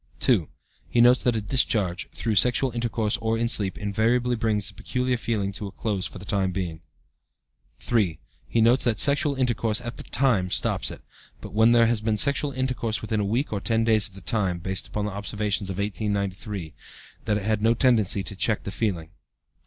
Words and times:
"2. 0.21 0.49
He 0.89 0.99
notes 0.99 1.21
that 1.21 1.35
a 1.35 1.41
discharge 1.41 2.09
(through 2.09 2.33
sexual 2.33 2.71
intercourse 2.71 3.17
or 3.17 3.37
in 3.37 3.47
sleep) 3.47 3.77
invariably 3.77 4.35
brings 4.35 4.67
the 4.67 4.73
peculiar 4.73 5.15
feeling 5.15 5.51
to 5.51 5.67
a 5.67 5.71
close 5.71 6.07
for 6.07 6.17
the 6.17 6.25
time 6.25 6.51
being. 6.51 6.81
"3. 7.77 8.17
He 8.47 8.61
notes 8.61 8.83
that 8.85 8.99
sexual 8.99 9.35
intercourse 9.35 9.79
at 9.79 9.97
the 9.97 10.03
time 10.05 10.49
stops 10.49 10.89
it; 10.89 11.03
but, 11.39 11.53
when 11.53 11.71
there 11.71 11.85
has 11.85 12.01
been 12.01 12.17
sexual 12.17 12.51
intercourse 12.51 13.03
within 13.03 13.19
a 13.19 13.23
week 13.23 13.53
or 13.53 13.61
ten 13.61 13.83
days 13.83 14.07
of 14.07 14.15
the 14.15 14.21
time 14.21 14.57
(based 14.57 14.87
upon 14.87 15.05
the 15.05 15.11
observations 15.11 15.69
of 15.69 15.77
1893), 15.77 16.73
that 17.25 17.37
it 17.37 17.43
had 17.43 17.61
no 17.61 17.75
tendency 17.75 18.23
to 18.23 18.35
check 18.35 18.63
the 18.63 18.71
feeling." 18.71 19.11